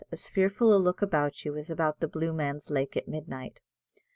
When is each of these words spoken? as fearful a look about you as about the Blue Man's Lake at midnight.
as 0.11 0.27
fearful 0.27 0.75
a 0.75 0.79
look 0.81 1.03
about 1.03 1.45
you 1.45 1.55
as 1.55 1.69
about 1.69 1.99
the 1.99 2.07
Blue 2.07 2.33
Man's 2.33 2.71
Lake 2.71 2.97
at 2.97 3.07
midnight. 3.07 3.59